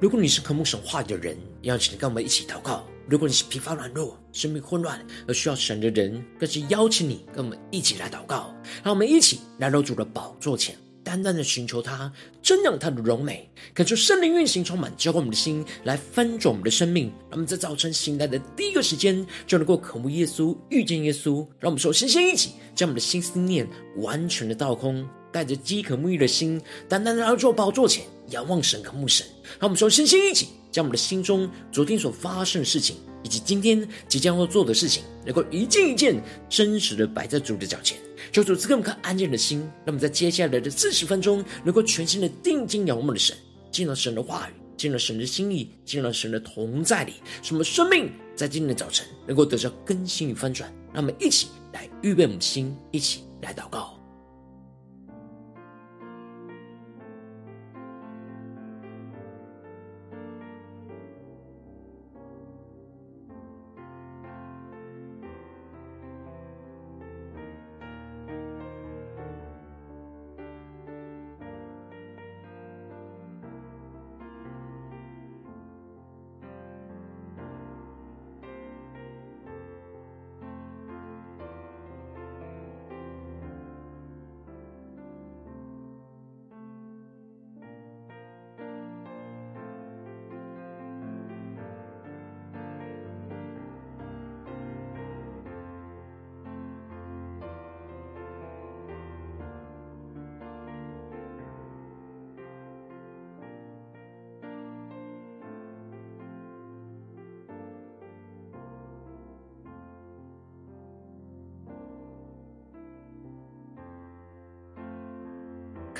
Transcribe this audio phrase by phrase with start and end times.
[0.00, 4.98] 如果你是渴慕神话的人，邀请你跟我们一起祷告；如果你是疲乏软弱、生命混乱
[5.28, 8.50] 而需要神的人，更是邀请你跟我们一起来祷告。
[8.82, 10.74] 让我们一起来到主的宝座前，
[11.04, 12.10] 单单的寻求他，
[12.42, 17.08] 瞻仰他的荣美，感受圣灵运行充满，浇灌我们的心，来翻转我们的生命。
[17.28, 21.46] 让我们在早晨醒来的第一个时间，就能够渴慕耶稣、遇见耶稣。
[21.58, 25.06] 让我们首先先一起将我们的心思念完全的倒空。
[25.32, 29.26] 带着饥渴沐浴的心，单单来到主宝座前，仰望神、渴慕神。
[29.58, 37.98] 让我们说，身心一起，将我们的心中昨天所发生的事情，以及今天即将要做的事情，能够一件一件真实的摆在主的脚前。
[38.32, 43.36] 求主赐给我们颗安静的心，让我们在接下来的四十分钟，能够全心的定睛仰望我们的神，
[43.72, 50.72] 进入神的话语，进入神的心意，进入神的同在里，使我们生命在今天的早晨能够得到更新与翻转。
[50.92, 53.99] 让我们一起来预备我们的心，一起来祷告。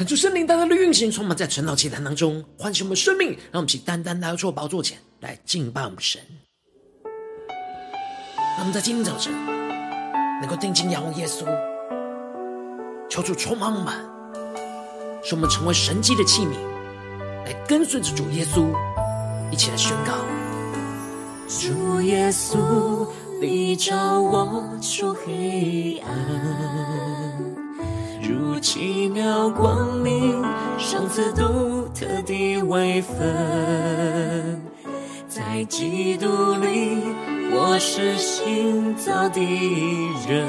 [0.00, 6.18] 看出圣灵单单的运行，充满在晨祷祭坛当中，唤醒我们生命，让我们一起单单来到宝座前来敬拜我们神。
[8.56, 9.30] 让我们在今天早晨
[10.40, 11.44] 能够定睛仰望耶稣，
[13.10, 13.94] 求主充满我们，
[15.22, 16.54] 使我们成为神迹的器皿，
[17.44, 18.74] 来跟随着主耶稣，
[19.52, 20.14] 一起来宣告：
[21.46, 23.06] 主耶稣，
[23.38, 27.09] 你照我出黑暗。
[28.60, 30.44] 如奇妙光明，
[30.76, 34.60] 上次独特的位分，
[35.26, 36.26] 在基督
[36.56, 36.98] 里，
[37.52, 39.40] 我是新造的
[40.28, 40.46] 人。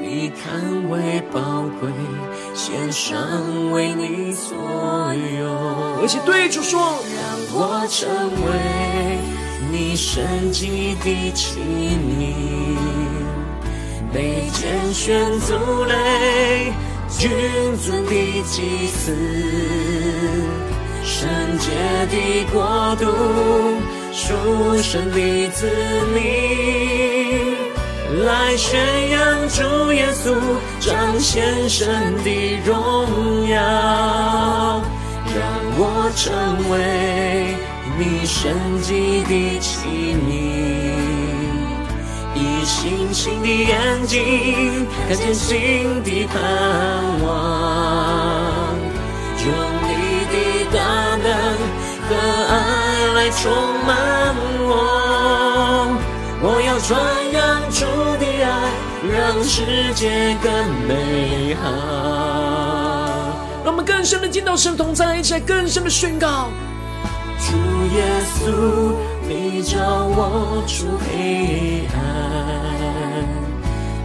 [0.00, 1.90] 你看为宝贵，
[2.54, 3.18] 献上
[3.72, 4.56] 为你所
[5.40, 5.48] 有。
[6.00, 6.80] 而且对主说，
[7.16, 8.08] 让我成
[8.46, 9.18] 为
[9.72, 10.22] 你圣
[10.52, 13.01] 洁的器皿。
[14.12, 16.72] 被拣选族类，
[17.08, 17.30] 君
[17.78, 18.10] 尊的
[18.42, 19.16] 祭司，
[21.02, 21.26] 圣
[21.58, 21.70] 洁
[22.10, 23.06] 的国度，
[24.12, 24.34] 属
[24.82, 25.66] 神的子
[26.14, 27.56] 民，
[28.26, 30.34] 来宣扬主耶稣，
[30.78, 31.88] 彰显神
[32.22, 33.62] 的荣耀，
[35.24, 35.42] 让
[35.78, 35.80] 我
[36.14, 36.30] 成
[36.70, 36.74] 为
[37.98, 38.52] 你圣
[38.82, 38.92] 洁
[39.24, 39.88] 的器
[40.28, 40.81] 皿。
[42.82, 46.42] 星星的眼睛看见新的盼
[47.22, 47.30] 望，
[49.38, 49.46] 用
[49.86, 49.92] 你
[50.26, 50.34] 的
[50.76, 50.82] 大
[51.14, 51.26] 能
[52.08, 52.10] 和
[52.48, 52.52] 爱
[53.14, 53.40] 来充
[53.86, 54.34] 满
[54.66, 54.66] 我。
[56.42, 56.90] 我要传
[57.32, 57.86] 扬主
[58.18, 58.50] 的爱，
[59.14, 59.14] 让
[59.44, 60.50] 世界更
[60.88, 61.70] 美好。
[63.64, 66.48] 让我们更深的见到神同在，一起来更深的宣告：
[67.38, 67.54] 主
[67.94, 68.02] 耶
[68.34, 68.96] 稣，
[69.28, 69.78] 你照
[70.16, 72.21] 我出黑暗。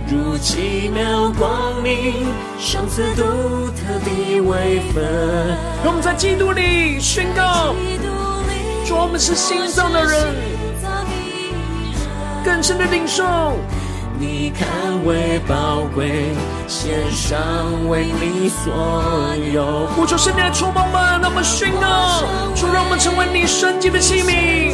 [0.10, 3.24] 如奇妙光明，赏赐独
[3.72, 5.04] 特的位分。
[5.84, 7.76] 让我们在基督里宣告，
[8.86, 10.34] 主，我们是新造的人，
[12.46, 13.26] 更深的领受。
[14.18, 16.34] 你看为宝贵，
[16.68, 17.38] 献上
[17.90, 18.74] 为你所
[19.54, 19.88] 有。
[19.88, 22.24] 呼求圣灵的充满们，让我们宣告，
[22.56, 24.74] 主，让我们成为你圣洁的器皿。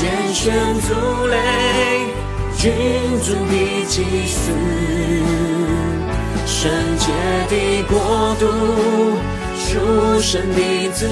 [0.00, 0.94] 被拣选族
[1.26, 1.36] 类，
[2.56, 2.72] 君
[3.22, 3.54] 尊的
[3.86, 4.50] 祭司，
[6.46, 7.12] 圣洁
[7.50, 8.46] 的国度，
[9.58, 11.06] 属神的子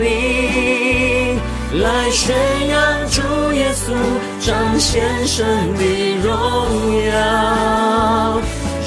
[0.00, 1.38] 民，
[1.80, 2.34] 来宣
[2.68, 3.22] 扬主
[3.52, 3.94] 耶稣，
[4.44, 5.82] 彰显神的
[6.20, 6.34] 荣
[7.06, 8.40] 耀，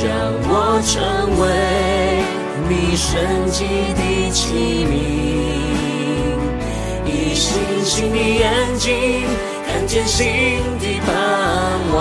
[0.03, 0.11] 让
[0.43, 0.51] 我
[0.85, 1.01] 成
[1.39, 1.43] 为
[2.67, 3.09] 你圣
[3.49, 3.63] 洁
[3.95, 5.60] 的器皿。
[7.41, 9.25] 星星的眼睛，
[9.65, 11.09] 看见新的盼
[11.91, 11.97] 望。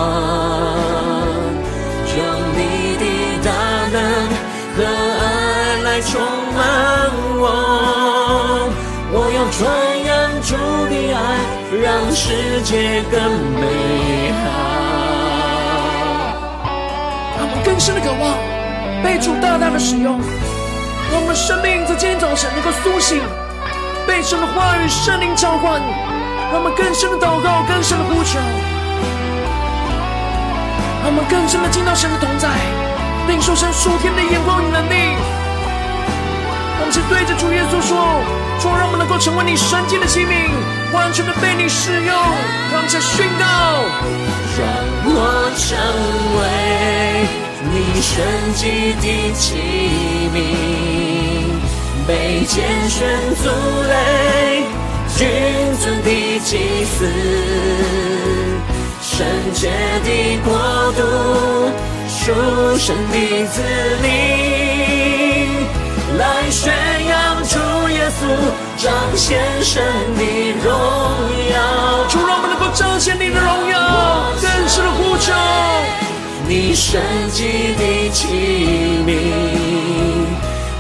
[2.13, 2.21] 用
[2.57, 2.61] 你
[3.01, 3.05] 的
[3.43, 3.49] 大
[3.91, 3.97] 能
[4.77, 5.23] 和爱
[5.83, 6.21] 来充
[6.55, 6.61] 满
[7.41, 7.43] 我，
[9.13, 9.59] 我要传
[10.05, 10.09] 扬
[10.43, 10.53] 主
[10.91, 11.19] 的爱，
[11.81, 13.17] 让世界更
[13.59, 13.65] 美
[14.45, 14.45] 好。
[17.39, 18.23] 他我们更深的渴望，
[19.03, 20.21] 被主大大的使用。
[21.13, 23.23] 我们生命在今天早晨能够苏醒，
[24.11, 25.81] 被神的话语、圣灵召唤，
[26.51, 28.41] 让我们更深的祷告、更深的呼求，
[30.99, 32.49] 让我们更深的进到神的同在，
[33.29, 35.15] 领受神属天的眼光与能力。
[36.81, 37.95] 我们是对着主耶稣说
[38.59, 40.51] ：“主，让我们能够成为你神迹的器皿，
[40.93, 42.11] 完全的被你使用。
[42.11, 43.47] 让我们在宣告，
[44.59, 44.67] 让
[45.07, 45.79] 我成
[46.35, 47.31] 为
[47.71, 48.27] 你神
[48.59, 49.07] 迹的
[49.39, 49.55] 器
[50.35, 51.10] 皿，
[52.11, 53.49] 被拣选族
[53.89, 54.65] 类，
[55.17, 55.29] 君
[55.79, 56.11] 尊的
[56.41, 57.07] 祭司，
[59.01, 59.25] 圣
[59.55, 59.71] 洁
[60.03, 60.11] 的
[60.45, 60.51] 国
[60.97, 61.01] 度，
[62.09, 62.35] 属
[62.79, 63.15] 神的
[63.47, 63.63] 子
[64.03, 64.09] 民。”
[66.19, 66.75] 来宣
[67.07, 67.15] 扬
[67.45, 67.55] 主
[67.91, 68.21] 耶稣
[68.77, 69.81] 彰显神
[70.17, 70.21] 的
[70.65, 70.69] 荣
[71.55, 75.33] 耀，主让我们能够彰显你的荣耀，更深的呼求，
[76.49, 78.27] 你神迹的器
[79.07, 79.09] 皿，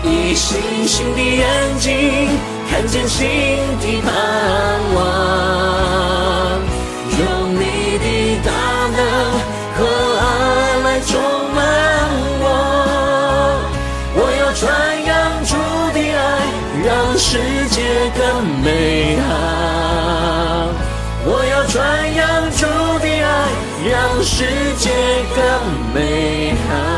[0.04, 2.28] 以星星的眼睛
[2.70, 3.26] 看见新
[3.80, 4.10] 的盼
[4.94, 4.98] 望，
[7.18, 7.20] 用
[7.54, 7.62] 你
[7.98, 8.04] 的
[8.44, 8.48] 大
[8.96, 8.98] 能
[9.76, 9.78] 和
[10.18, 10.20] 爱
[10.84, 11.10] 来充
[11.54, 11.58] 满
[12.40, 12.44] 我，
[14.14, 14.60] 我要传
[15.04, 15.08] 扬
[15.44, 15.50] 主
[15.92, 16.20] 的爱。
[16.82, 16.88] 让
[17.18, 17.36] 世
[17.68, 17.82] 界
[18.16, 18.20] 更
[18.62, 19.28] 美好，
[21.26, 21.76] 我要传
[22.14, 22.64] 扬主
[23.00, 23.28] 的爱，
[23.90, 24.46] 让世
[24.78, 24.88] 界
[25.36, 25.38] 更
[25.92, 26.89] 美好。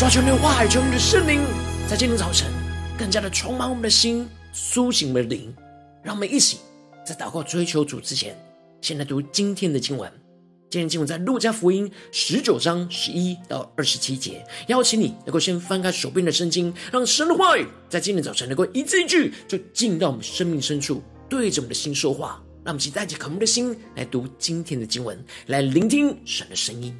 [0.00, 1.42] 抓住你的话语，求你的圣灵
[1.86, 2.50] 在今天早晨
[2.96, 5.54] 更加的充满我们的心，苏醒我们的灵，
[6.02, 6.56] 让我们一起
[7.04, 8.34] 在祷告追求主之前，
[8.80, 10.10] 先来读今天的经文。
[10.70, 22.42] 今天经文在路加福音十九章十一到二十七节，邀请你能够先翻开手边的圣经，让神的话语在今天早晨能够一字一句就进到我们生命深处，对着我们的心说话。
[22.64, 26.98] 让我们一起带着渴慕的心来读今天的经文，来聆听神的声音。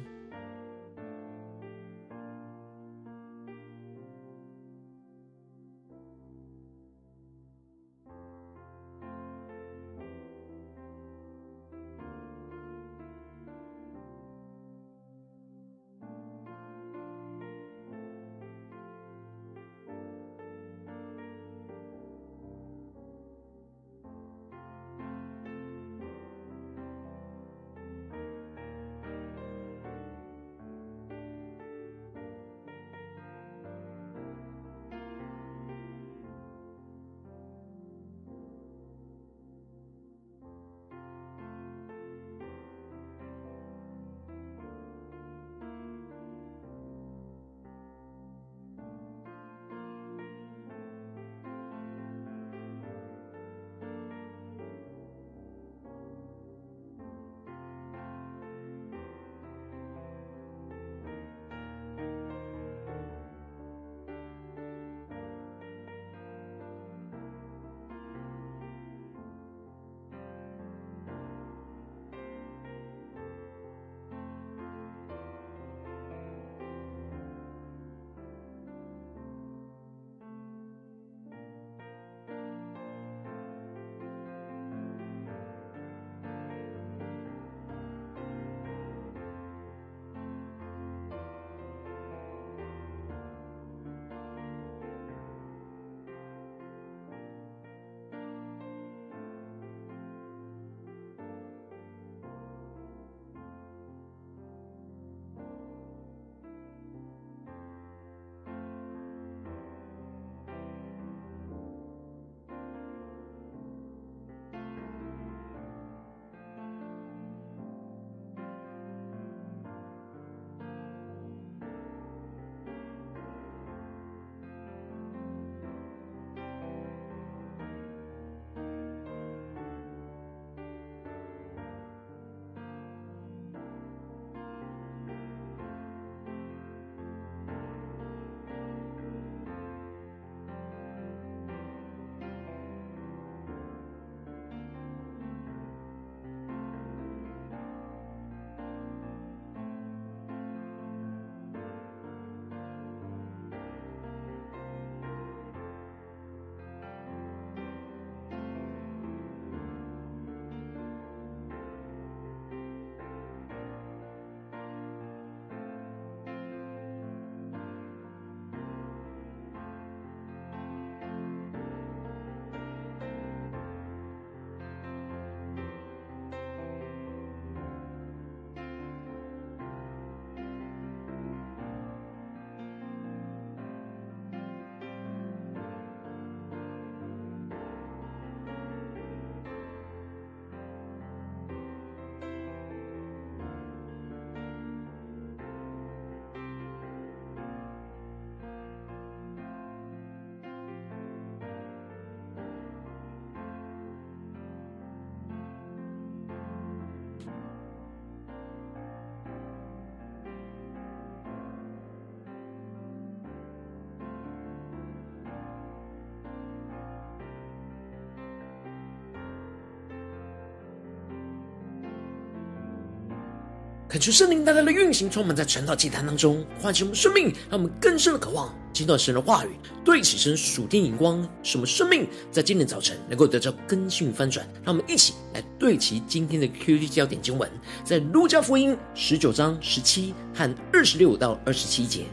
[223.91, 229.49] 恳求圣灵大大的运行，充满在晨祷祭坛当中，唤醒我们生命，让我们更深的渴望听到神的话语，
[229.83, 234.47] 对起身属天眼光，使我们生命在今天早晨能够得到更新翻转。
[234.63, 237.51] 让我们一起来对齐今天的 QD 焦点经文，
[237.83, 242.05] 在路加福音十九章十七和二十六到二十七节。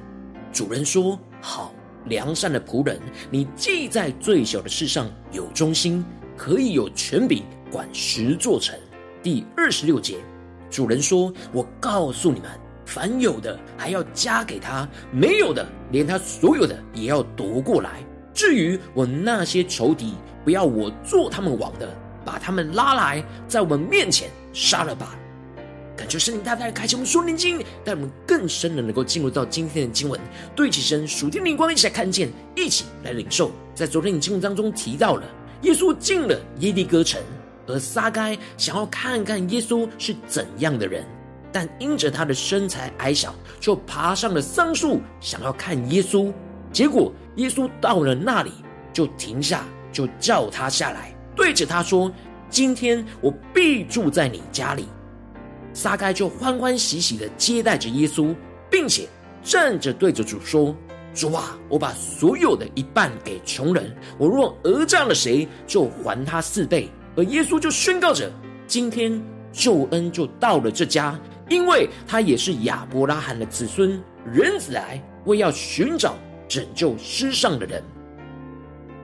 [0.52, 1.72] 主人说：“好，
[2.06, 6.04] 良善的仆人，你既在最小的事上有忠心，
[6.36, 8.76] 可以有权柄管十座城。”
[9.22, 10.16] 第二十六节。
[10.70, 12.50] 主人说：“我告诉你们，
[12.84, 18.04] 凡有的还要加给他，没有的连他所有的也要夺过来。
[18.34, 21.88] 至于我那些仇敌，不要我做他们王的，
[22.24, 25.16] 把他们拉来，在我们面前杀了吧。”
[25.96, 30.20] 感谢圣灵大大开启我们属灵经，带我们更深的能够进入到今天的经文，
[30.54, 33.50] 对起身属天灵光，一起来看见，一起来领受。
[33.74, 35.24] 在昨天的经文当中提到了，
[35.62, 37.20] 耶稣进了耶利哥城。
[37.68, 41.04] 而撒该想要看看耶稣是怎样的人，
[41.52, 46.32] 但因着他的身材矮小，就爬上了桑树，想要看耶稣。
[46.72, 48.50] 结果耶稣到了那里，
[48.92, 52.10] 就停下，就叫他下来，对着他说
[52.50, 54.88] ：“今天我必住在你家里。
[55.72, 58.34] ”撒该就欢欢喜喜的接待着耶稣，
[58.70, 59.06] 并且
[59.42, 60.74] 站着对着主说
[61.14, 68.30] ：“主啊，我把所有的一半给穷人，我若讹诈了谁，就还他四倍。”而耶稣就宣告着
[68.68, 69.20] ：“今天
[69.52, 74.00] 救恩就到了这家，因为他也是亚伯拉罕的子孙。
[74.24, 76.14] 人子来，为要寻找
[76.46, 77.82] 拯救失丧的人。”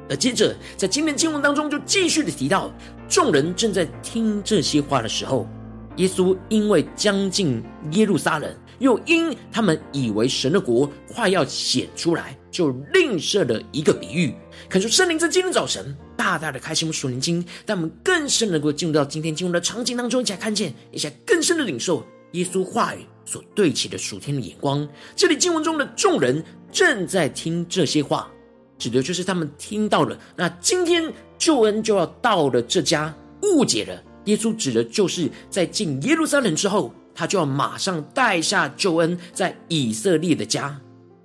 [0.09, 2.71] 而接着，在今天经文当中，就继续的提到，
[3.09, 5.49] 众人正在听这些话的时候，
[5.97, 14.33] 耶稣因为将近耶路撒冷，又因他们以为神的国快要显出来，就另设了一个比喻。
[14.69, 24.87] 恳求圣灵在今天早晨大大的开启我们属灵经，让我们更深能够进入到今天经文的场景当中，一起来看见，一起来更深的领受耶稣话语所对齐的属天的眼光。
[25.15, 28.31] 这里经文中的众人正在听这些话，
[28.79, 40.81] 指的就是他们听到了，那今天救恩就要到了这家，误解了耶稣指的就是在进耶路撒冷之后，他就要马上带下救恩在以色列的家。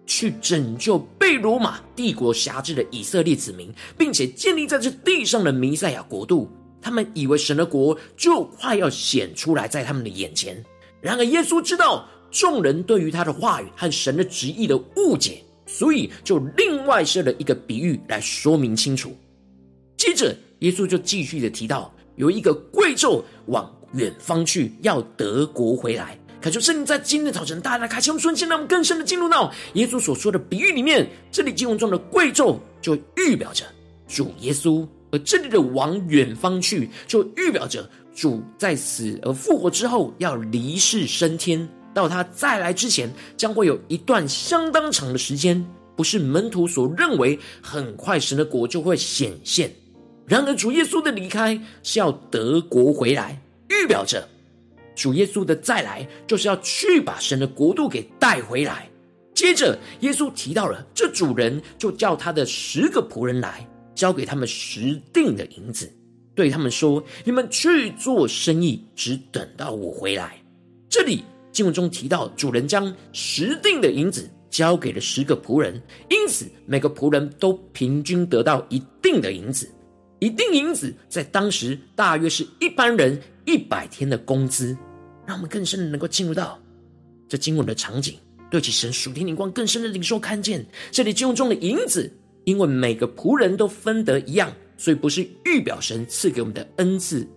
[0.10, 6.50] 去拯救被罗马帝国辖制的以色列子民，并且建立在这地上的弥赛亚国度。
[6.82, 10.66] 他们以为神的国就快要显出来在他们的眼前。
[11.00, 19.16] 然而，耶稣知道众人对于他的话语和神的旨意的误解，所以就另外设了一个比喻来说明清楚。
[19.96, 26.18] 接着，耶稣就继续的提到，有一个贵胄往远方去，要得国回来。
[26.42, 31.06] 恳求圣灵在今天早晨大大开启我们顺心，让我们更深的进入到耶稣所说的比喻里面。
[31.30, 33.66] 这里经文中的贵胄就预表着
[34.08, 45.62] 主耶稣，而这里的往远方去，就预表着主在死而复活之后要离世升天，到他再来之前，将会有一段相当长的时间，
[45.98, 49.70] 不是门徒所认为很快神的国就会显现。
[50.26, 54.26] 然而主耶稣的离开是要得国回来，预表着。
[55.00, 58.90] 主耶稣的再来，就是要去把神的国度给带回来。
[59.34, 63.66] 接着，耶稣提到了这主人，就叫他的十个仆人来，
[63.96, 65.90] 交给他们十锭的银子，
[66.36, 70.38] 对他们说：“你们去做生意，只等到我回来。”
[70.90, 79.72] 这里经文中提到，主人将十锭的银子交给了十个仆人，因此每个仆人都平均得到一錠的银子。
[80.20, 84.78] 一錠银子在当时大约是一般人一百天的工资。
[85.30, 86.60] 让我们更深的能够进入到
[87.28, 88.16] 这经文的场景，
[88.50, 90.66] 对其神属天灵光更深的领受看见。
[90.90, 92.12] 这里经文中的银子，
[92.46, 97.28] 因为每个仆人都分得一样，所以不是预表神赐给我们的恩赐，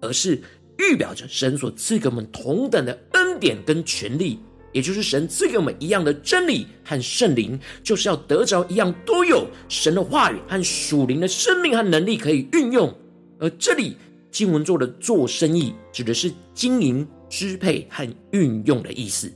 [0.00, 0.42] 而是
[0.78, 4.40] 预表着神所赐给我们同等的恩典跟权利，
[4.72, 12.92] 也就是神赐给我们一样的真理和圣灵，就是要得着一样都有神的话语和属灵的生命和能力可以运用。
[13.38, 13.96] 而这里
[14.32, 17.06] 经文做的做生意，指的是经营。
[17.28, 19.32] 支配和运用的意思，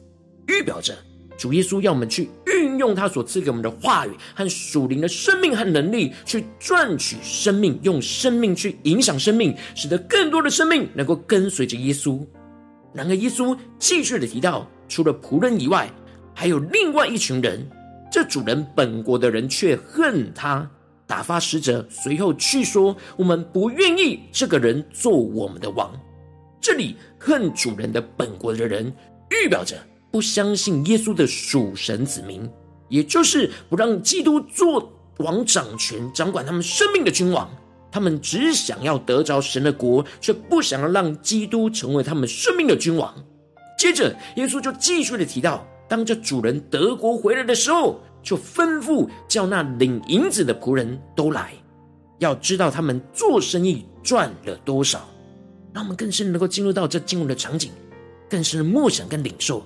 [0.49, 0.95] 预表着
[1.37, 12.21] 主耶稣要我们去运用他所赐给我们的话语和属灵的生命和能力，去赚取生命，用生命去影响生命，使得更多的生命能够跟随着耶稣。
[12.93, 15.91] 然而，耶稣继续的提到，除了仆人以外，
[16.35, 17.67] 还有另外一群人。
[18.13, 20.69] 这主人本国的人却恨他，
[21.07, 25.89] 打发使者随后去说：“我们不愿意这个人做我们的王。”
[26.61, 28.93] 这里恨主人的本国的人，
[29.31, 29.77] 预表着
[30.11, 32.49] 不相信耶稣的属神子民，
[32.89, 37.51] 也就是不让基督做王掌权、掌管他们生命的君王。
[37.93, 43.13] 他们只想要得着神的国，却不想要让基督成为他们生命的君王。
[43.79, 51.53] 接着，耶稣就继续的提到，当这主人德国回来的时候，就吩咐叫那领银子的仆人都来，
[52.19, 55.09] 要知道他们做生意赚了多少。
[55.73, 57.71] 让我们更深能够进入到这经文的场景，
[58.29, 59.65] 更深的默想跟领受。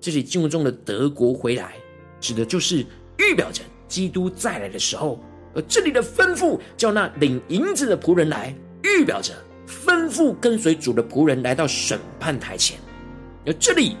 [0.00, 1.74] 这里经文中的德国回来，
[2.20, 2.84] 指的就是
[3.18, 5.18] 预表着基督再来的时候；
[5.54, 9.34] 而这里的吩咐叫那领银子的仆人来，预表着
[9.66, 12.78] 吩咐跟随主的仆人来到审判台前。
[13.46, 13.96] 而这里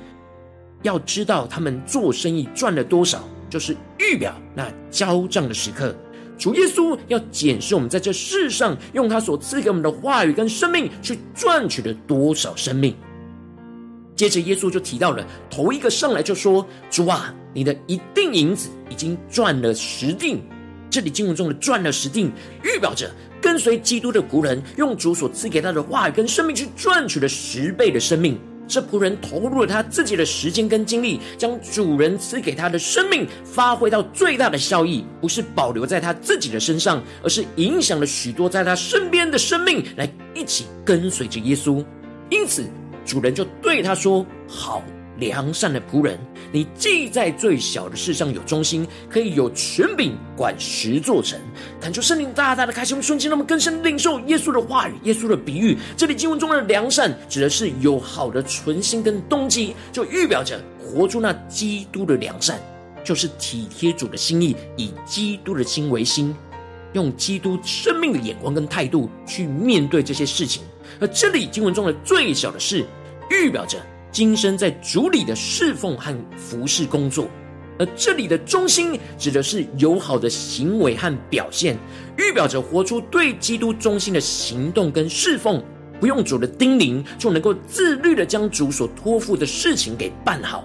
[0.82, 5.94] 要知道他们做生意赚了多少，就是预表那交账的时刻。
[6.38, 12.94] 主耶稣要检视我们在这世上用他所赐给我们的话语跟生命去赚取了多少生命。
[14.14, 20.40] 接着耶稣就提到了头一个上来就说：“主啊，你的一锭银子已经赚了十锭。”
[20.90, 22.32] 这里经文中的“赚了十锭”
[22.64, 23.10] 预表着
[23.42, 28.38] 跟随基督的仆人用主所赐给他的话语跟生命去赚取了十倍的生命。
[28.68, 41.82] 这仆人投入了他自己的时间跟精力，将主人赐给他的生命发挥到最大的效益，不是保留在他自己的身上，而是影响了许多在他身边的生命，来一起跟随着耶稣。
[42.28, 42.64] 因此，
[43.06, 44.82] 主人就对他说：“好。”
[45.18, 46.18] 良善的仆人，
[46.52, 51.38] 你既在最小的事上有忠心，可以有权柄管十座城。
[51.80, 55.76] 恳求圣灵大大的开启我们瞬间，让我们更深领受耶稣的话语、耶稣的比喻。
[55.96, 62.58] 这里经文中的良善，指的是有好的存心跟动机，就预表着活出那基督的良善，
[63.04, 66.34] 就是体贴主的心意，以基督的心为心，
[66.92, 70.62] 用基督生命的眼光跟态度去面对这些事情。
[71.00, 72.84] 而这里经文中的最小的事，
[73.30, 73.78] 预表着。
[74.18, 77.28] 今生在主里的侍奉和服侍工作，
[77.78, 81.78] 而这里的中心指的是友好的行为和表现，
[82.16, 85.62] 预表着活出对基督中心的行动跟侍奉，
[86.00, 90.64] 不用主的叮咛就能够自律的将主所托付的事情给办好。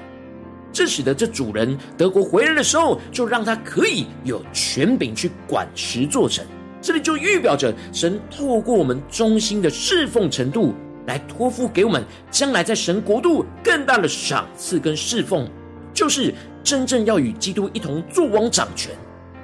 [0.71, 6.43] 这使得这主人德国回来的时候，就让他可以有权柄去管十座城。
[6.81, 10.73] 这里就预表着神透过我们忠心的侍奉程度。
[11.05, 15.47] 来托付给我们将来在神国度更大的赏赐跟侍奉，
[15.93, 18.91] 就是真正要与基督一同作王掌权，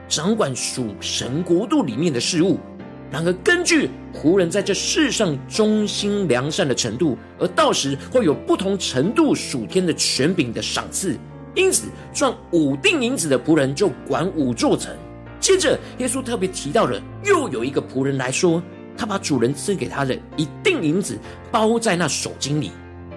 [0.07, 2.57] 掌管属神国度里面的事物。
[3.11, 11.17] 然而，根据仆人在这世上忠心良善的程度，而到时会有不同程度属天的权柄的赏赐。
[11.55, 14.95] 因此，赚五锭银子的仆人就管五座城。
[15.39, 18.61] 接着，耶稣特别提到了，又有一个仆人来说。
[18.99, 21.17] 他把主人赐给他的一锭银子
[21.49, 22.69] 包在那手巾里，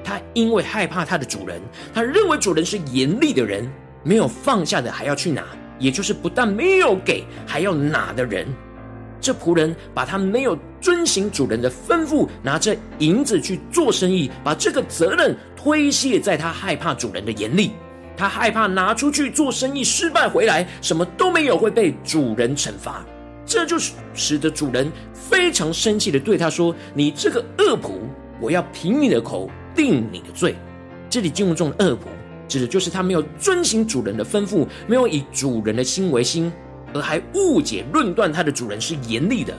[0.04, 1.60] 他因为害怕他的主人，
[1.92, 3.68] 他认为主人是严厉的人，
[4.04, 5.42] 没有放下的还要去拿，
[5.80, 8.46] 也就是不但没有给，还要拿的人。
[9.20, 17.72] 这仆人把他没有遵行主人的吩咐，拿着银子去做生意，把这个责任推卸在他害怕主人的严厉，
[18.16, 23.04] 他害怕拿出去做生意失败回来，什么都没有会被主人惩罚。
[23.52, 23.76] 这就
[24.14, 27.90] 使得主人非常生气的对他说：“你这个恶仆，
[28.40, 30.54] 我要凭你的口定你的罪。”
[31.10, 32.06] 这里经文中的恶仆，
[32.48, 36.50] 指的就是他没有遵行主人的吩咐，没有以主人的心为心，
[36.94, 39.52] 而还误解论断他的主人是严厉的。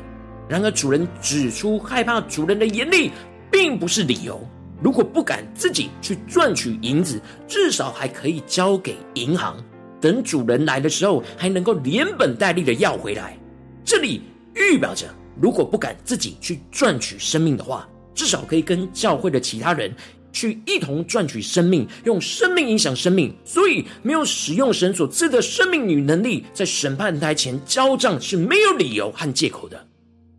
[0.49, 3.11] 然而主人指出，害怕主人的严厉，
[3.51, 4.43] 并不是理由。
[4.81, 9.55] 如果不敢自己去赚取银子，至少还可以交给银行，
[10.01, 13.37] 等主人来的时候，还能够连本带利的要回来。
[13.85, 14.21] 这里
[14.55, 15.07] 预表着，
[15.41, 19.93] 如果不敢自己去赚取生命的话，至少可以跟教会的其他人
[20.31, 23.35] 去一同赚取生命，用生命影响生命。
[23.43, 29.87] 所以，没有使用神所赐的生命与能力，在审判台前交账是没有理由和借口的。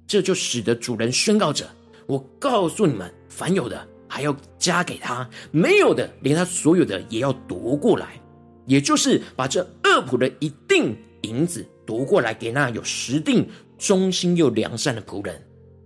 [0.07, 1.69] 这就使得主人宣告着
[2.07, 8.21] ：“我告诉你们，凡有的还要加给他，没有的连他所有的也要夺过来。”
[8.67, 11.67] 也就是把这恶仆的一錠银子。
[11.87, 15.43] 夺过来给那有实定忠心又良善的仆人，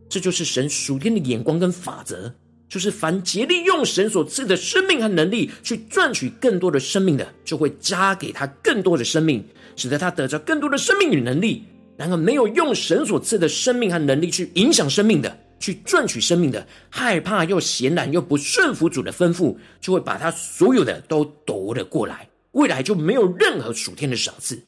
[0.08, 2.32] 这就是神属天的眼光跟法则，
[2.68, 11.64] 就是凡竭力用神所赐的生命和能力去赚取更多的生命的，就会加给他更多的生命，使得他得着更多的生命与能力。
[11.96, 24.62] 然而，没有用神所赐的生命和能力去影响生命的，去赚取生命的，害怕又闲懒又不顺服主的吩咐，就会把他所有的都夺了过来，未来就没有任何属天的赏赐。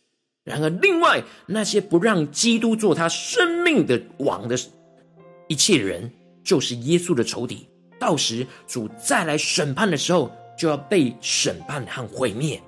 [0.44, 4.58] 然而，另外那些不让基督做他生命的王的
[5.48, 6.10] 一切人，
[6.42, 7.68] 就是耶稣的仇敌。
[7.98, 12.60] 到时主再来审判的时候，就要被审判和毁灭。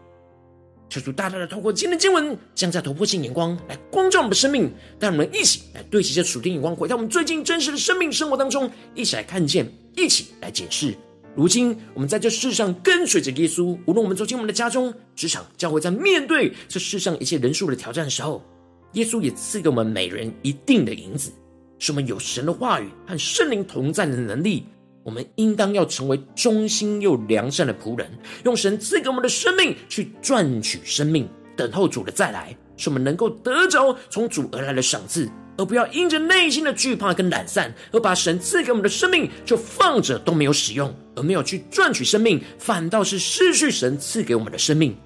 [0.91, 10.95] 求主大大的透过今天的经文，将在突破性眼光来光照我们的生命，让我们一起来对齐这属天眼光，回到我们最近真实的生命生活当中，一起来看见，一起来解释。
[11.35, 18.45] 如今我们在这世上跟随着耶稣，无论我们走进我们的家中、职场、教会，在面对这世上一切人数的挑战的时候，
[18.93, 21.33] 耶稣也赐给我们每人一定的银子，
[21.79, 24.67] 使我们有神的话语和圣灵同在的能力。
[25.05, 28.09] 我们应当要成为忠心又良善的仆人，
[28.45, 44.97] 用神赐给我们的生命去赚取生命，等候主的再来，使我们能够得着从主而来的赏赐，而不要因着内心的惧怕跟懒散，而把神赐给我们的生命就放着都没有使用，而没有去赚取生命，反倒是失去神赐给我们的生命。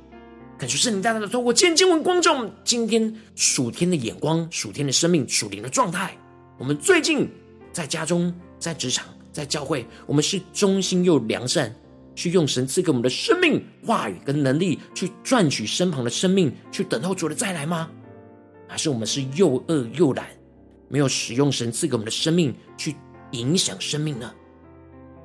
[0.58, 6.16] 感谢圣灵大大的透过今天经文光照今天属天的眼光、属天的生命、属灵的状态。
[6.58, 7.28] 我们最近
[7.72, 9.06] 在家中、在职场。
[9.32, 11.70] 在教会，我们是忠心又良善，
[12.14, 17.90] 去用神赐给我们的生命、话语跟能力，去赚取身旁的生命，去等候主的再来吗？
[18.66, 20.26] 还是我们是又恶又懒，
[20.88, 22.94] 没有使用神赐给我们的生命去
[23.32, 24.32] 影响生命呢？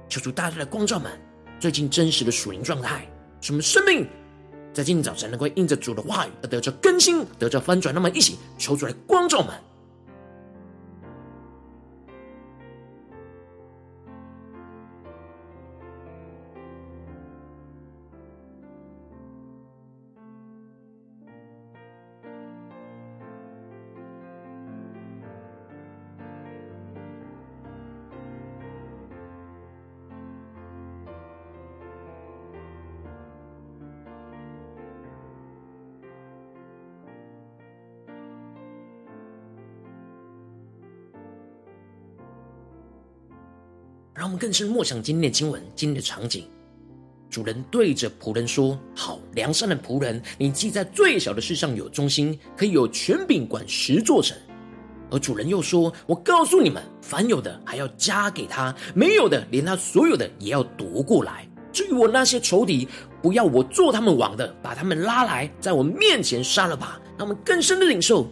[0.10, 1.12] 求主大大的光照们，
[1.60, 3.08] 最近真实的属灵状态，
[3.40, 4.08] 什么生命
[4.74, 7.94] 在今天早晨能够因着主的话语而得着更新、得着翻转？
[7.94, 9.54] 那么一起求主来光照们。
[44.22, 46.46] 让我们更深默想今天的经文，今天的场景。
[47.28, 54.38] 主人对着仆人说：“好，良善的仆人，你既在最小的事上有忠心，可以有权柄管十座城。”
[55.10, 61.50] 而主人又说：“我告诉你们，凡有的还要加给他，没有的连他所有的也要夺过来。
[61.74, 62.88] 至于我那些仇敌，
[63.24, 68.28] 不要我做他们王的，把他们拉来，在我面前杀了吧。”让我们更深的领受，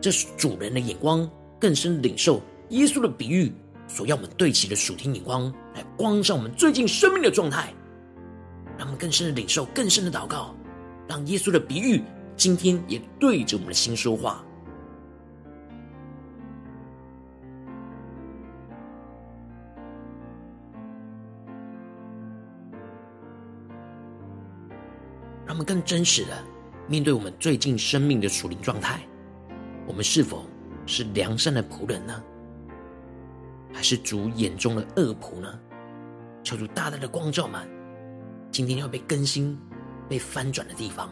[0.00, 1.30] 这是主人的眼光，
[1.60, 3.52] 更深领受耶稣的比喻。
[3.86, 7.72] 所要我们对齐的属天眼光，来光照我们最近生命的状态，
[8.76, 10.54] 让我们更深的领受、更深的祷告，
[11.08, 12.02] 让耶稣的比喻
[12.36, 14.44] 今天也对着我们的心说话。
[25.46, 26.42] 让我们更真实的
[26.88, 29.00] 面对我们最近生命的属灵状态，
[29.86, 30.44] 我们是否
[30.86, 32.22] 是良善的仆人呢？
[33.74, 35.58] 还是主眼中的恶仆呢？
[36.44, 37.68] 求主大大的光照满，
[38.50, 39.58] 今天要被更新、
[40.08, 41.10] 被翻转的地方。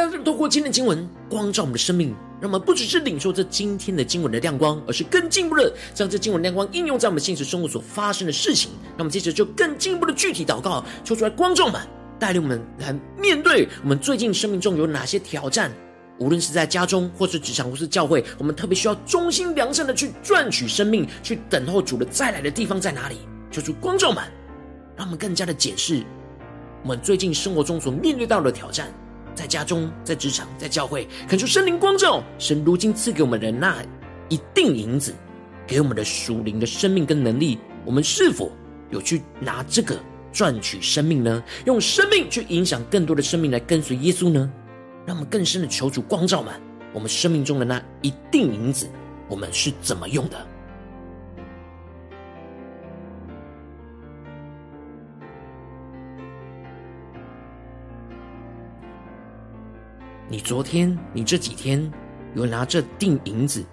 [0.00, 8.70] 就圣灵单单透过今天的经文光照我们的生命，让我们不只是领受这今天的经文的亮光，而是更进一步的将这经文亮光应用在我们现实生活所发生的事情。
[8.96, 11.80] 那么接着就更进一步的具体祷告，求出来光众们，
[12.18, 15.70] 带领我们来面对我们最近生命中有哪些挑战，
[16.18, 23.16] 无论是在家中，或是职场，或是教会，我们特别需要忠心良善的去赚取生命，去等候主的再来的地方在哪里？
[23.50, 24.24] 求出光照们，
[24.96, 26.02] 让我们更加的检视
[26.82, 28.90] 我们最近生活中所面对到的挑战。
[29.40, 33.82] 在家中，在职场，在教会，恳求圣灵光照，神如今赐给我们的那
[34.28, 35.14] 一锭银子，
[35.66, 38.52] 给我们的属灵的生命跟能力，我们是否
[38.90, 39.98] 有去拿这个
[40.30, 41.42] 赚取生命呢？
[41.64, 44.52] 用生命去影响更多的生命来跟随耶稣呢？
[45.06, 46.52] 让我们更深的求主光照们，
[46.92, 48.90] 我们生命中的那一锭银子，
[49.26, 50.46] 我们是怎么用的？
[60.32, 61.90] 你昨天，你这几天
[62.36, 63.66] 有拿这锭银子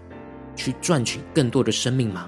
[0.56, 2.28] 去赚取更多的生命吗？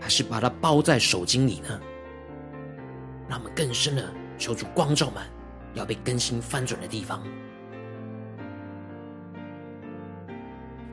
[0.00, 1.80] 还是把它包在手巾里呢？
[3.28, 5.20] 让我们更深的求主光照们，
[5.74, 7.20] 要被更新翻转的地方。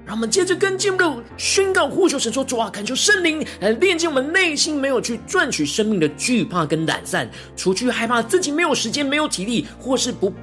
[0.04, 10.34] 让我们接着跟进入宣告呼求神说：主啊，恳求圣灵来炼净我们内心没有去赚取生命的惧怕跟懒散，除去害怕自己没有时间、没有体力，或是不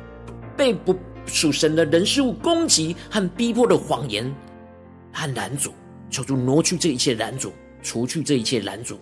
[0.58, 0.94] 被不
[1.24, 4.34] 属神的人事物攻击和逼迫的谎言
[5.12, 5.72] 和拦阻。
[6.10, 8.98] 求主挪去这一切拦阻，除去这一切拦阻，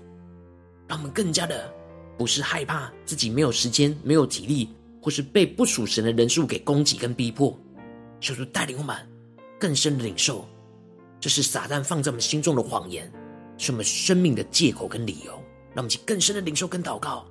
[0.87, 1.73] 让我们更加的
[2.19, 4.69] 不是害怕自己没有时间、没有体力，
[5.01, 7.57] 或是被不属神的人事物给攻击跟逼迫。
[8.21, 8.95] 求主带领我们
[9.59, 10.45] 更深的领受。
[11.21, 13.11] 这是撒旦放在我们心中的谎言，
[13.57, 15.33] 是我们生命的借口跟理由，
[15.73, 17.25] 让我们去更深的领受跟祷告。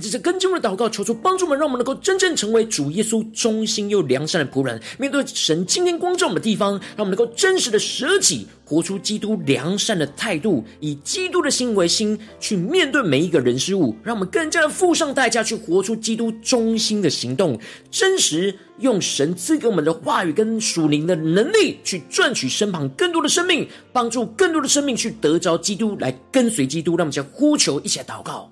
[0.00, 4.80] 们接着跟进我们的祷告，求主帮助我们，让我们能够真正成为主耶稣忠心又良善的仆人。
[4.98, 13.94] 面对神今天光照我们的地方，让我们能够真实的舍己，活出基督良善的态度，以基督的心为心去面对每一个人事物。
[14.02, 17.58] 让我们更加的付上代价，去活出基督忠心的行动，
[17.90, 26.96] 真实用神赐给我们的话语跟属灵的能力，去赚取身旁更多的生命，帮助更多的生命去得着基督，来跟随基督。
[26.96, 28.50] 让我们先呼求，一起来祷告。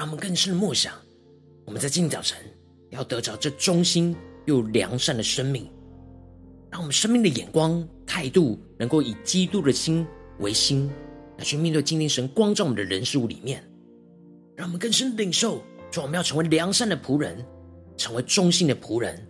[0.00, 0.94] 让我们更深的默想，
[1.66, 2.38] 我们在今天早晨
[2.88, 5.70] 要得着这忠心又良善的生命，
[6.70, 10.06] 让我们生命的眼光态度能够以基督的心
[10.38, 10.90] 为心，
[11.36, 13.62] 来去面对今天神光照我们的人事物里面，
[14.56, 17.44] 让我们更深的领受，说我们要成为良善的仆人，
[17.98, 19.22] 成为忠心的仆人，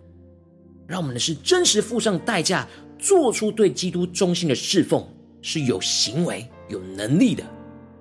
[0.87, 2.65] 让我们的是真实付上代价，
[2.97, 5.05] 做出对基督忠心的侍奉，
[5.41, 7.43] 是有行为有能力的，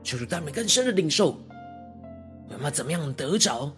[0.05, 1.37] 求主带我们更深的领受。
[2.51, 3.71] 我们要怎么样得着，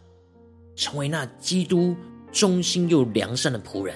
[0.74, 1.94] 成为那基督
[2.32, 3.94] 忠心又良善的仆人？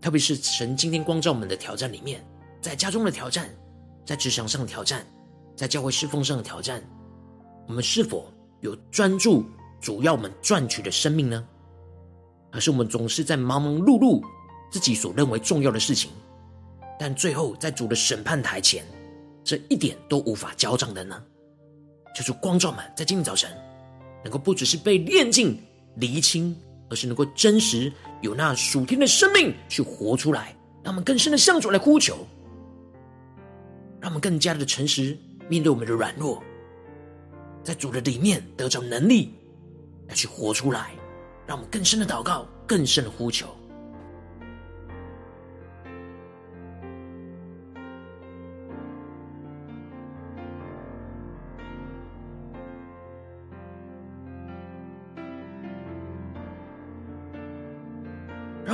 [0.00, 2.22] 特别是神今天光照我们的挑战里面，
[2.60, 3.48] 在家中的挑战，
[4.04, 5.06] 在职场上的挑战，
[5.56, 6.82] 在教会侍奉上的挑战，
[7.66, 9.46] 我们是否有专注
[9.80, 11.48] 主要我们赚取的生命呢？
[12.50, 14.22] 还是我们总是在忙忙碌碌
[14.70, 16.10] 自己所认为重要的事情？
[16.98, 18.84] 但最后，在主的审判台前，
[19.42, 21.22] 这一点都无法交账的呢？
[22.14, 23.50] 就是光照们在今天早晨，
[24.22, 25.60] 能够不只是被炼净、
[25.96, 26.56] 厘清，
[26.88, 32.24] 而是能够真实有那属天的生命去活出来，让我们更深的向主来呼求，
[34.00, 36.40] 让我们更加的诚实面对我们的软弱，
[37.64, 39.34] 在主的里面得着能力
[40.06, 40.92] 来去活出来，
[41.46, 43.48] 让我们更深的祷告，更深的呼求。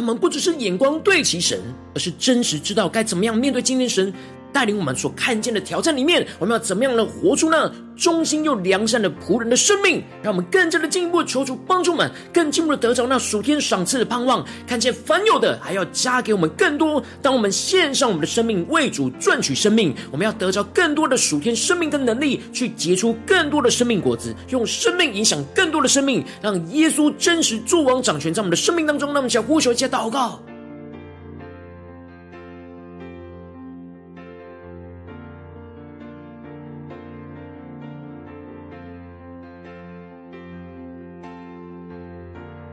[0.01, 1.61] 让我们不只是眼光对齐神，
[1.95, 4.11] 而是真实知道该怎么样面对今天神
[4.53, 10.03] 带领我们所看见的挑战里面，我们要怎么样的活出那忠心又良善的仆人的生命？
[10.23, 17.03] 让我们更加的进一步求主帮助我们，更进一步的得着那属天赏赐的盼望，看见凡有的还要加给我们更多。
[17.21, 29.11] 当我们献上我们的生命为主赚取生命，我们要得着更多的属天生命跟能力，去结出更多的生命果子，用生命影响更多的生命，让耶稣真实作王掌权在我们的生命当中。
[29.11, 30.41] 让我们想呼求一下祷告。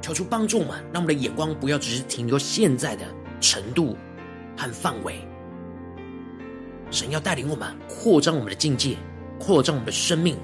[0.08, 3.04] 求主帮助我们，让我们的眼光不要只是停留现在的
[3.42, 3.98] 程度
[4.56, 5.20] 和范围。
[6.90, 8.96] 神要带领我们扩张我们的境界，
[9.38, 10.38] 扩张我们的生命。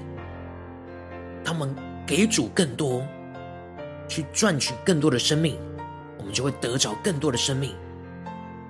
[1.42, 1.74] 他们
[2.06, 3.02] 给主更多，
[4.06, 5.56] 去赚取更多的生命，
[6.18, 7.74] 我们就会得着更多的生命。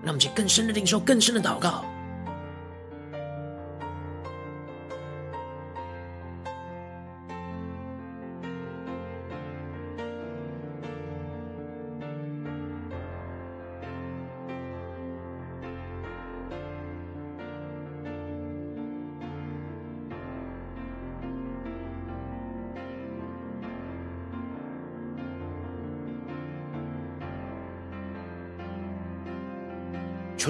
[0.01, 1.85] 让我们去更深的领受，更深的祷告。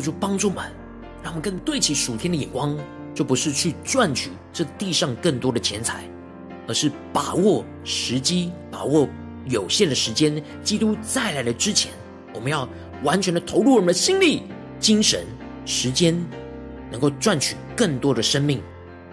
[0.05, 0.59] 主帮助们，
[1.23, 2.79] 让我们更对齐属天的眼光，
[3.15, 6.05] 就不是去赚取这地上更多的钱财，
[6.69, 9.09] 而是把握时机，把握
[9.47, 10.43] 有限的时间。
[10.63, 11.91] 基督再来的之前，
[12.35, 12.69] 我们要
[13.03, 14.43] 完全的投入我们的心力、
[14.79, 15.25] 精神、
[15.65, 16.15] 时间，
[16.91, 18.63] 能够赚取更多的生命，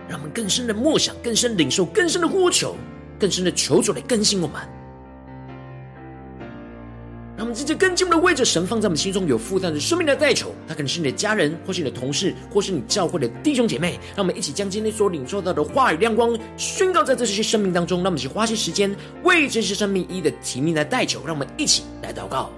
[0.09, 2.75] 让我们更深的默想、更深领受、更深的呼求、
[3.17, 4.61] 更深的求主来更新我们。
[7.41, 13.99] 让我们直接跟进我们的位置神放在我们心中有负担的生命的代求，他可能是你的家人，或是你的同事，或是你教会的弟兄姐妹。
[14.15, 18.03] 让我们一起将今天所领受到的话语亮光宣告在这些生命当中。
[18.03, 21.25] 让我们一起花些时间为这些生命一一的提名来代求。
[21.25, 22.51] 让我们一起来祷告。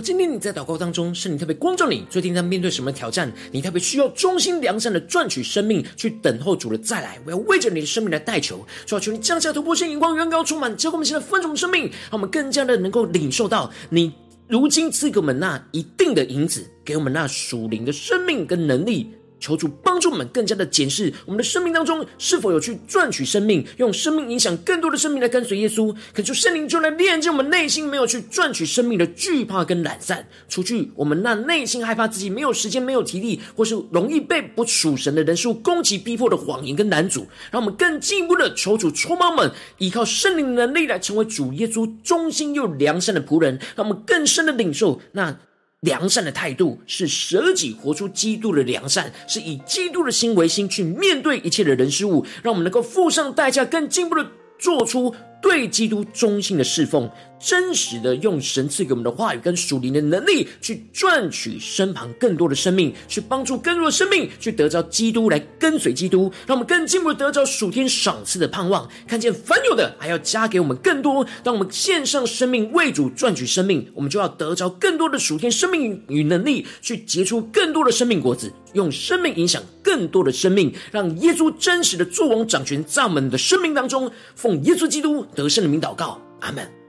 [0.00, 3.30] 今天你在祷告当中，圣灵特别光照你，最近在面对什么挑战？
[3.52, 7.18] 你特别需要忠心良善的赚取生命，去等候主的再来。
[7.26, 14.12] 我要为着你的生命来代求，主要求你降下突破性眼光，远高充满，教灌我们现在分盛的生命，让我们更加的能够领受到你
[14.48, 19.10] 如今赐给我们那一定的银子，给我们那属灵的生命跟能力。
[19.40, 25.92] 求主帮助我们更加的检视我们的生命当中是否有去赚取生命，用生命影响更多的生命来跟随耶稣。
[26.12, 37.26] 恳求圣灵就来炼净我们内心没有去赚取生命的惧怕跟懒散，除去我们那内心害怕自己没有时间、没有体力，或是容易被不属神的人数攻击逼迫的谎言跟难阻。
[37.50, 43.58] 让我们更进一步的求主充满我们，依靠圣灵的能力来成为主耶稣忠心又良善的仆人。
[43.74, 45.38] 让我们更深的领受那。
[45.80, 54.26] 良善的态度是舍己活出基督的良善，是以基督的心为心去面对一切的人事物，让我们能够付上代价，更进一步的
[54.58, 55.14] 做出。
[55.42, 57.10] 对基督忠心的侍奉，
[57.40, 68.86] 真实的用神赐给我们的话语跟属灵的能力，去赚取身旁更多的生命，去帮助更多的生命，去得着基督来跟随基督，让我们更进一步得着属天赏赐的盼望。
[69.08, 71.26] 看见凡有的，还要加给我们更多。
[71.42, 84.10] 当我们献上生命为主赚取生命，我们就要得着更多的属天生命与能力，去结出更多的生命果子，用生命影响更多的生命，让耶稣真实的作王掌权在我们的生命当中。
[84.36, 86.79] 奉耶稣基督得胜的名祷告，阿门。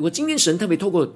[0.00, 1.06] 如果今天神特别透过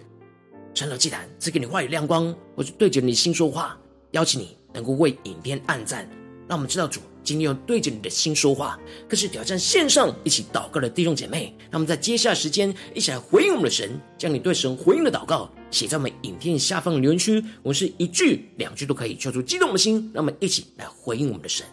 [0.75, 3.81] 晨祷祭坛赐给你话语亮光，或是对着你心说话，
[4.11, 6.07] 邀请你能够为影片按赞，
[6.47, 8.79] 让我们知道主今天要对着你的心说话。
[9.09, 17.43] 更是挑战线上一起祷告的弟兄姐妹，让我们在接下来时间一起来回应我们的神，将你对神回应的祷告写在我们影片下方的留言区。
[17.63, 21.65] 我们是一句两句都可以，求出激动的心，让我们一起来回应我们的神。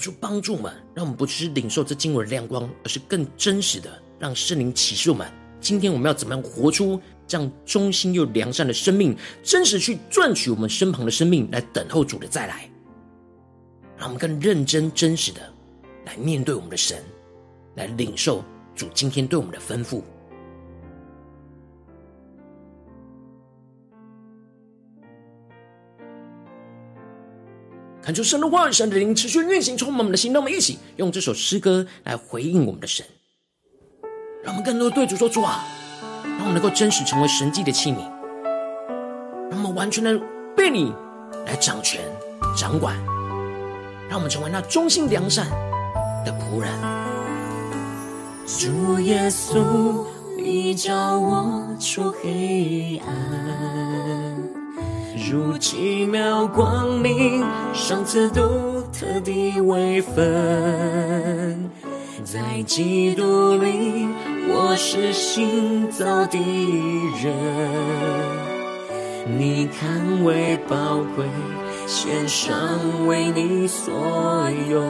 [0.00, 5.30] 求主帮助我们，让我们不只是领受这经文的亮光，而是更真实的让圣灵启示我们。
[5.60, 12.68] 今天我们要怎么样活出这样忠心又良善的生命，真实去赚取我们身旁的生命，来等候主的再来。
[13.98, 15.40] 让我们更认真、真实的
[16.06, 16.96] 来面对我们的神，
[17.76, 18.42] 来领受
[18.74, 20.02] 主今天对我们的吩咐。
[28.10, 30.32] 喊出神的话语、神的灵持续运行，充满我们的心。
[30.32, 33.06] 让我们一起用这首诗歌来回应我们的神，
[34.42, 35.64] 让我们更多的对主说：主啊，
[36.24, 37.98] 让我们能够真实成为神迹的器皿，
[39.48, 40.20] 让我们完全的
[40.56, 40.92] 被你
[41.46, 42.00] 来掌权、
[42.56, 42.96] 掌管，
[44.08, 45.48] 让我们成为那忠心良善
[46.24, 46.68] 的仆人。
[48.44, 50.04] 主耶稣，
[50.36, 53.79] 你照我出黑暗。
[55.16, 57.44] 如奇妙光明，
[57.74, 58.40] 上次独
[58.92, 61.70] 特的位分，
[62.24, 64.06] 在基督里，
[64.48, 66.38] 我是新造的
[67.22, 67.34] 人。
[69.36, 71.24] 你看为宝贵，
[71.86, 73.92] 献上为你所
[74.70, 74.80] 有，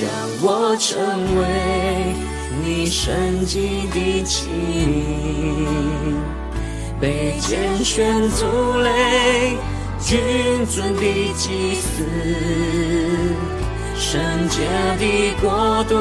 [0.00, 0.10] 让
[0.42, 0.98] 我成
[1.36, 2.14] 为
[2.64, 6.43] 你神迹的器皿。
[7.04, 8.46] 被拣选族
[8.78, 9.58] 类，
[10.00, 11.02] 君尊的
[11.34, 12.02] 祭司，
[13.94, 14.62] 圣洁
[14.98, 15.98] 的国度，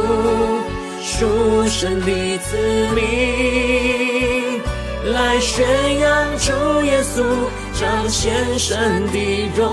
[1.02, 2.56] 属神的子
[2.96, 4.62] 民，
[5.12, 5.68] 来宣
[6.00, 6.54] 扬主
[6.86, 7.22] 耶稣，
[7.78, 9.68] 彰显神的荣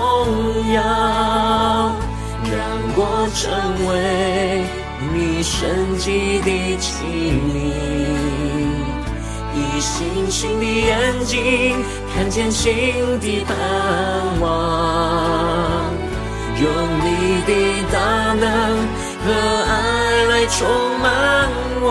[0.73, 0.83] 耀，
[2.43, 2.59] 让
[2.93, 2.99] 我
[3.33, 3.47] 成
[3.87, 3.89] 为
[5.13, 6.11] 你圣洁
[6.41, 6.91] 的器
[7.47, 8.30] 皿。
[9.81, 12.69] 星星的眼睛看见新
[13.19, 13.57] 的盼
[14.39, 14.49] 望，
[16.61, 16.65] 用
[17.01, 17.51] 你的
[17.91, 17.97] 大
[18.33, 18.45] 能
[19.25, 19.27] 和
[19.67, 19.71] 爱
[20.29, 20.59] 来充
[21.01, 21.49] 满
[21.81, 21.85] 我。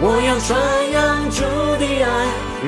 [0.00, 0.58] 我要传
[0.92, 1.42] 扬主
[1.78, 2.08] 的爱，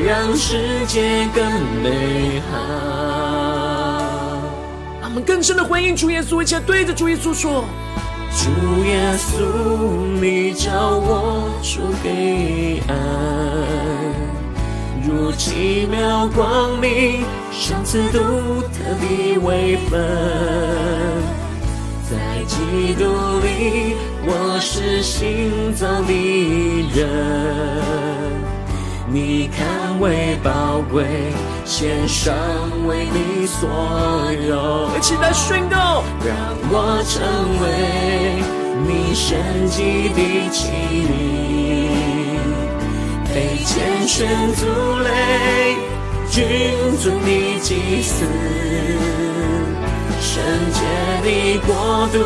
[0.04, 1.42] 让世界更
[1.82, 2.54] 美好。
[5.00, 7.64] 让我们更深的回应主耶稣，一起来对着主耶稣说。
[8.38, 8.50] 主
[8.84, 9.40] 耶稣，
[10.20, 12.94] 你叫我出黑暗，
[15.06, 20.02] 如奇妙光明，赏赐独特的微分，
[22.10, 23.04] 在基督
[23.38, 23.94] 里，
[24.26, 26.12] 我是新造的
[26.92, 27.08] 人。
[29.08, 31.04] 你看为宝贵，
[31.64, 32.34] 献上
[32.88, 33.68] 为你所
[34.48, 34.90] 有。
[34.98, 36.34] 一起来宣告，让
[36.68, 37.22] 我成
[37.62, 38.42] 为
[38.88, 39.38] 你神
[39.68, 40.18] 迹的
[40.50, 40.72] 器
[41.06, 41.85] 皿，
[43.66, 44.64] 被拣选族
[45.00, 45.76] 类，
[46.30, 46.44] 君
[47.02, 48.24] 尊的祭司，
[50.20, 50.40] 圣
[50.72, 50.80] 洁
[51.24, 51.28] 的
[51.66, 52.18] 国度，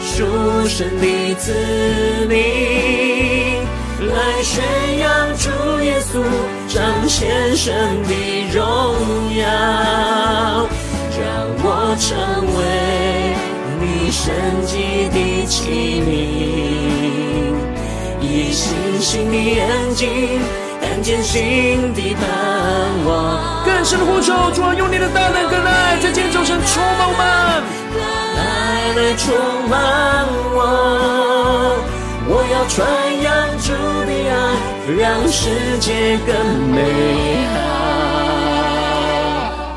[0.00, 0.24] 属
[0.68, 1.52] 神的子
[2.28, 2.36] 民。
[4.00, 4.14] 来
[4.44, 4.62] 宣
[4.98, 5.50] 扬主
[5.82, 6.22] 耶稣，
[6.68, 7.74] 彰显神
[8.04, 8.14] 的
[8.54, 8.62] 荣
[9.36, 9.42] 耀，
[11.18, 11.20] 让
[11.64, 11.66] 我
[11.98, 12.06] 成
[12.54, 12.58] 为
[13.80, 13.82] 你
[14.12, 14.22] 神
[14.64, 15.16] 迹的
[15.46, 16.06] 器皿，
[18.38, 19.66] 你星星的眼
[19.96, 20.40] 睛
[20.80, 23.64] 看见新的盼望。
[23.64, 27.26] 更深的呼求，主啊，用你的大能跟爱，在今天早晨充满我们，
[28.38, 29.34] 爱来充
[29.68, 30.24] 满
[30.54, 30.56] 我。
[32.28, 32.86] 我要传
[33.24, 33.26] 扬
[33.58, 33.72] 主
[34.06, 34.38] 的爱，
[34.96, 36.30] 让世界更
[36.70, 36.78] 美
[37.56, 37.77] 好。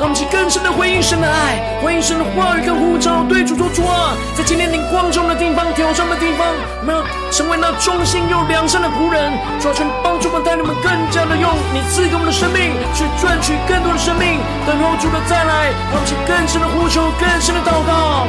[0.02, 6.50] 让我们去更深的回应神的爱，回应神的话语跟呼召，对主说主啊，在今天你光照的地方、挑战的地方，
[6.82, 9.30] 我们要成为那忠心又良善的仆人。
[9.62, 15.70] 主啊，求帮助我们，带领我们更加的用你赐给我们的生命，去赚取更多的生命，等候主的再来。
[15.94, 18.26] 让我们去更深的呼求，更深的祷告，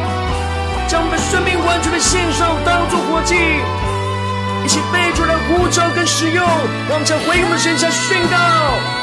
[0.93, 3.33] 将我们的生命完全的献上，当作活祭。
[4.61, 6.45] 一起背出来呼召跟使用，
[6.93, 9.02] 让我们回应我们的神下宣告。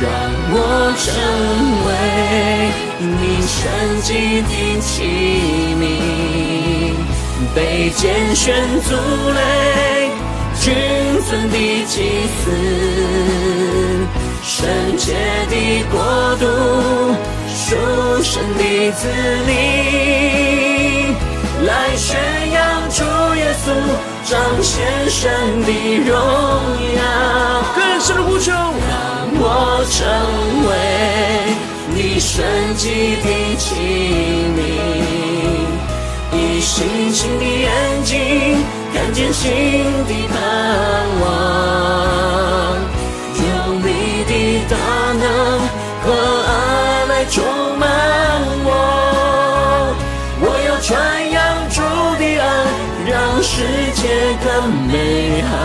[0.00, 0.06] 让
[0.50, 0.56] 我
[0.96, 1.06] 成
[1.86, 1.88] 为
[3.00, 3.12] 你
[3.46, 3.56] 神
[4.02, 4.08] 迹
[4.42, 4.86] 的器
[5.78, 5.82] 皿，
[7.54, 7.58] 被
[7.90, 8.46] 拣选
[8.82, 8.88] 族
[9.30, 9.38] 类，
[10.60, 10.64] 君
[11.28, 11.94] 尊的祭
[12.38, 12.50] 司，
[14.42, 14.56] 圣
[14.96, 15.04] 洁
[15.50, 15.52] 的
[15.90, 15.94] 国
[16.36, 16.42] 度，
[17.48, 17.66] 属
[18.22, 19.00] 神的子
[19.46, 19.48] 民，
[21.66, 22.18] 来宣
[22.50, 23.02] 扬主
[23.36, 23.66] 耶稣。
[24.28, 25.30] 彰显神
[25.62, 25.70] 的
[26.04, 26.12] 荣
[26.96, 27.00] 耀，
[27.74, 28.60] 更深的呼求，让
[29.40, 29.42] 我
[29.88, 29.96] 成
[30.68, 30.70] 为
[31.94, 32.44] 你神
[32.76, 33.64] 迹的器
[34.54, 34.60] 皿，
[36.36, 37.66] 以星星的眼
[38.04, 38.12] 睛
[38.92, 39.48] 看见新
[40.04, 40.36] 的盼
[41.22, 41.24] 望，
[43.34, 43.42] 用
[43.80, 43.86] 你
[44.28, 44.30] 的
[44.68, 44.76] 大
[45.14, 45.24] 能
[46.04, 46.06] 和
[46.44, 46.50] 爱
[47.06, 47.42] 来充
[54.70, 55.56] 美好，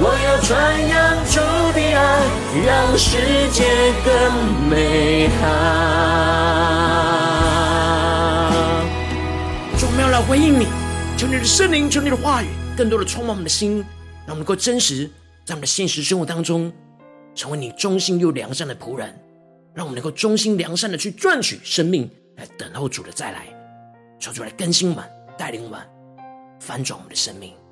[0.00, 1.40] 我要传扬主
[1.72, 2.00] 的爱，
[2.66, 3.64] 让世界
[4.04, 4.10] 更
[4.68, 5.44] 美好。
[9.78, 10.66] 主，我们要来回应你，
[11.16, 12.46] 求你的圣灵，求你的话语，
[12.76, 13.84] 更多的充满我们的心，
[14.26, 15.04] 让我们能够真实
[15.44, 16.72] 在我们的现实生活当中，
[17.34, 19.14] 成为你忠心又良善的仆人，
[19.74, 23.46] 让我们能够忠心良善的去赚取生命，来等候主的再来，
[24.18, 25.04] 求主来更新我们，
[25.36, 25.80] 带领我们，
[26.58, 27.65] 翻转我们的生命。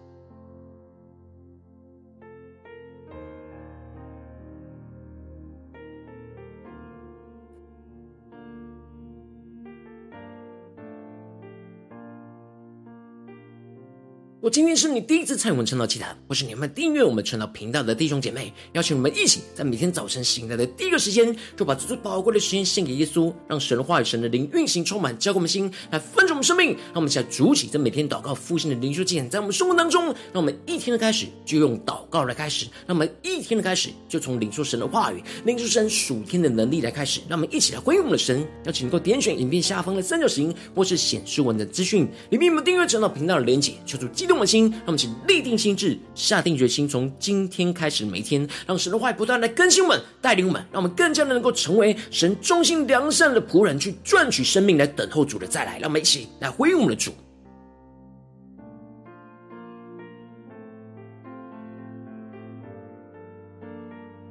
[14.45, 26.72] 我今天是你第一次参与我们晨祷祭坛，或是你们订阅我们晨祷频道的弟兄姐妹，邀请我们一起在每天早晨醒来的第一个时间，就把这最宝贵的时间献给耶稣，让神的话语、神的灵运行充满，浇灌我们心，来分盛我们生命。
[26.92, 37.18] 让我们一起来筑起这每天祷告复兴的灵修经验，在我们生活当中，让我们一天的开始就用祷告来开始，让我们一天的开始就从领受神的话语、领受神属天的能力来开始。
[37.30, 55.78] 让我们一起来回应我们的神，邀请能够点选影片下方的三角形，或是显示文的资讯里面有没有订阅晨祷频道的连结，求主激动我们心，让我们请立定心志，下定决心，从今天开始，每天让神的话语不断来更新我们、带领我们，让我们更加的能够成为神忠心良善的仆人，去赚取生命，来等候主的再来。
[55.78, 57.12] 让我们一起来回应我们的主。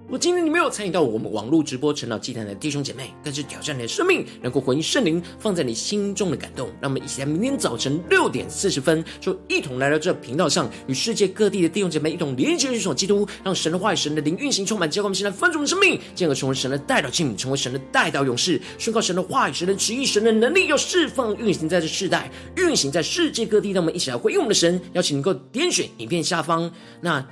[0.05, 6.67] 如果今天你没有参与到我们网络直播晨祷祭坛的弟兄姐妹，更是挑战你的生命，能够回应圣灵放在你心中的感动。
[6.79, 23.71] 让我们一起在明天早晨六点四十分，就一同来到这频道上，与世界各地的弟兄姐妹一同连接、举手基督，让神的话语、神的灵运行充满，浇灌我们现在分盛的生命，进而成为神的代祷器皿，成为神的代祷勇士，宣告神的话语、神的旨意、神的能力，要释放运行在这世代，运行在世界各地。
[23.71, 27.25] 让我们一起来回应我们的神，邀请能够点选影片下方那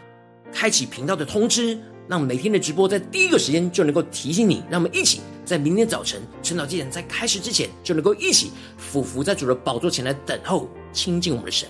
[0.52, 1.78] 开启频道的通知。
[2.12, 11.70] 让每天的直播在第一个时间就能够提醒你，让我们一起在明天早晨晨祷祭坛在开始之前，就能够一起俯伏在主的宝座前来等候亲近我们的神。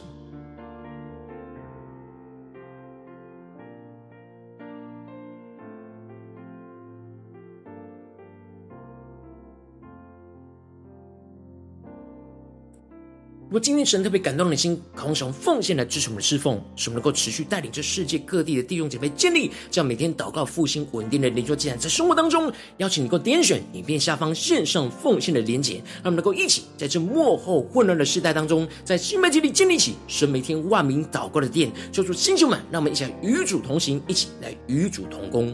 [13.52, 31.70] 如果今天神特别感动你的心，空手奉献来支持我们的侍奉，使我们能够持续带领这世界各地的弟兄姐妹建立这样每天祷告复兴稳定的灵修祭坛，在生活当中，邀请你能够点选影片下方线上奉献的连结，让我们能够一起在这幕后混乱的时代当中，在新媒体里建立起神每天万名祷告的殿。
[31.92, 35.54] 求主星球们，让我们一起来与主同行，一起来与主同工。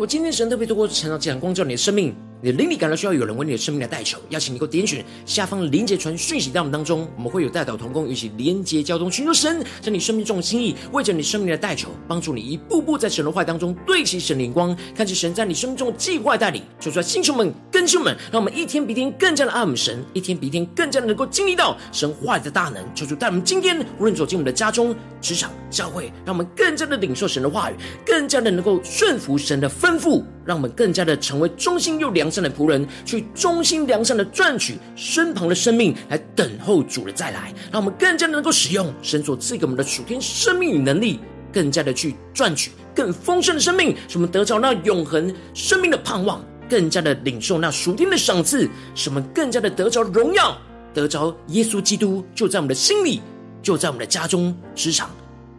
[0.00, 2.14] 我今天神特别透过程要讲光照你的生命。
[2.42, 16.62] 你的灵里感到需要有人为你的生命来代求，邀请你给我点选下方连接传讯息到我们当中，我们会有代祷同工，一起连接交通，寻求神在你生命中的心意，为着你生命的代求，帮助你一步步在神的话当中对齐神灵光，看见神在你生命中的计划带领。
[16.80, 22.82] 求出来，弟兄们、跟兄们，让我们一天比一天更加的爱我们神，一天比一天更加的能够经历到神话语的大能。
[22.94, 27.74] 求主带我们今天无论走进我们的家中、职场、教会，让我们更加的领受神的话语，
[28.06, 37.54] 更加的能够顺服神的吩咐，让我们更加的成为忠心又良善的仆人，去忠心良善的赚取身旁的生命，来等候主的再来。
[37.70, 41.20] 让我们更加能够使用神所赐给我们的属天生命与能力，
[41.52, 50.58] 更加的去赚取更丰盛的生命，使我们得着那永恒生命的盼望，更加的领受那属天的赏赐，使我们更加的得着荣耀，
[50.92, 53.22] 得着耶稣基督就在我们的心里，
[53.62, 55.10] 就在我们的家中、职场、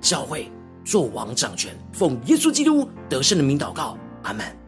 [0.02, 0.52] 教会，
[0.84, 4.61] 做王掌权，奉耶稣基督得胜的名祷告，阿门。